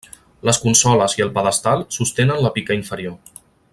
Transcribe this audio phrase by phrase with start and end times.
[0.47, 3.41] Les consoles i el pedestal sostenen la pica inferior.